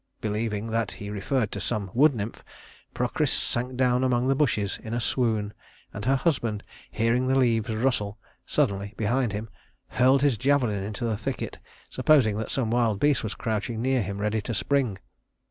Believing 0.19 0.65
that 0.71 0.93
he 0.93 1.11
referred 1.11 1.51
to 1.51 1.59
some 1.59 1.91
wood 1.93 2.15
nymph, 2.15 2.43
Procris 2.95 3.31
sank 3.31 3.75
down 3.77 4.03
among 4.03 4.27
the 4.27 4.33
bushes 4.33 4.79
in 4.81 4.95
a 4.95 4.99
swoon; 4.99 5.53
and 5.93 6.05
her 6.05 6.15
husband, 6.15 6.63
hearing 6.89 7.27
the 7.27 7.37
leaves 7.37 7.69
rustle 7.69 8.17
suddenly 8.43 8.95
behind 8.97 9.31
him, 9.31 9.47
hurled 9.89 10.23
his 10.23 10.39
javelin 10.39 10.83
into 10.83 11.05
the 11.05 11.17
thicket, 11.17 11.59
supposing 11.91 12.35
that 12.37 12.49
some 12.49 12.71
wild 12.71 12.99
beast 12.99 13.23
was 13.23 13.35
crouching 13.35 13.79
near 13.83 14.01
him 14.01 14.17
ready 14.17 14.41
to 14.41 14.55
spring. 14.55 14.97